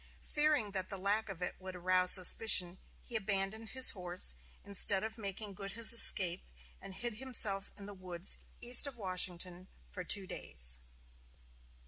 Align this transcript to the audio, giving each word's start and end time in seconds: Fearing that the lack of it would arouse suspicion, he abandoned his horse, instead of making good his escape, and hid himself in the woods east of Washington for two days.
Fearing 0.33 0.71
that 0.71 0.89
the 0.89 0.97
lack 0.97 1.29
of 1.29 1.43
it 1.43 1.55
would 1.59 1.75
arouse 1.75 2.09
suspicion, 2.09 2.79
he 3.03 3.15
abandoned 3.15 3.69
his 3.69 3.91
horse, 3.91 4.33
instead 4.65 5.03
of 5.03 5.15
making 5.15 5.53
good 5.53 5.73
his 5.73 5.93
escape, 5.93 6.41
and 6.81 6.95
hid 6.95 7.19
himself 7.19 7.71
in 7.77 7.85
the 7.85 7.93
woods 7.93 8.39
east 8.61 8.87
of 8.87 8.97
Washington 8.97 9.67
for 9.91 10.03
two 10.03 10.25
days. 10.25 10.79